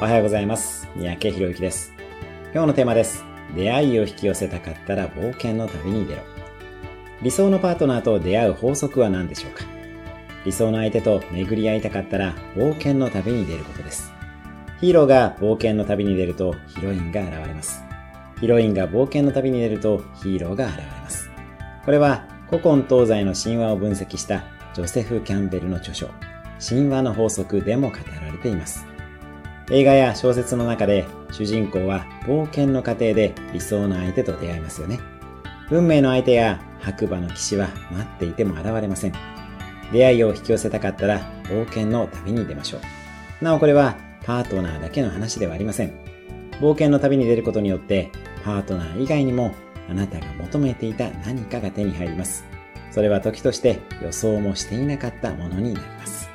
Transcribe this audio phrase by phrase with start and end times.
[0.00, 0.88] おはようございます。
[0.96, 1.92] 三宅博之です。
[2.54, 3.22] 今日のテーマです。
[3.54, 6.22] 出会いを引き寄せたかったら冒険の旅に出ろ。
[7.20, 9.62] 理想のパートナーと出会う法則は何でしょうか？
[10.46, 14.10] 理想の相手と巡り合いたかったら冒険の旅に出ることです。
[14.80, 17.84] ヒーローが冒険の旅に出るとヒロインが現れます。
[18.40, 21.30] ヒロインが冒険の旅に出るとヒーローが現れます。
[21.84, 26.08] これは古今東西の神話を分析したジョセフ・キャンベルの著書、
[26.66, 28.86] 神話の法則でも語られています。
[29.70, 34.98] 映画や小説の中で主人公は冒険の過程で理想の相手と出会いますよね。
[35.70, 39.12] 運命の相手や白馬の騎士は待っていても現れません。
[39.92, 43.44] 出会いを引き寄せたかったら冒険の旅に出ましょう。
[43.44, 45.92] なおこれはパートナーだけの話ではありません。
[46.60, 48.10] 冒険の旅に出ることによって
[48.44, 49.54] パートナー以外にも
[49.88, 52.44] あなたが求めていた何かが手に入ります。
[52.90, 56.29] それは時として予想もしていなかったものになります。